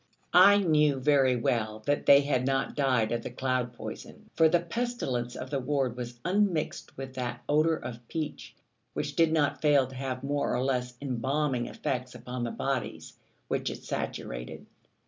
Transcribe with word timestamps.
I 0.33 0.57
knew 0.57 0.99
very 0.99 1.35
well 1.35 1.83
that 1.85 2.07
they 2.07 2.21
had 2.21 2.43
not 2.43 2.73
died 2.73 3.11
of 3.11 3.21
the 3.21 3.29
cloud 3.29 3.71
poison, 3.71 4.31
for 4.33 4.49
the 4.49 4.59
pestilence 4.59 5.35
of 5.35 5.51
the 5.51 5.59
ward 5.59 5.95
was 5.95 6.19
unmixed 6.25 6.97
with 6.97 7.13
that 7.13 7.43
odour 7.47 7.75
of 7.75 8.07
peach 8.07 8.55
which 8.93 9.15
did 9.15 9.31
not 9.31 9.61
fail 9.61 9.85
to 9.85 9.93
have 9.95 10.23
more 10.23 10.55
or 10.55 10.63
less 10.63 10.95
embalming 11.01 11.67
effects 11.67 12.15
upon 12.15 12.43
the 12.45 12.49
bodies 12.51 13.13
which 13.47 13.69
it 13.69 13.83
saturated. 13.83 14.65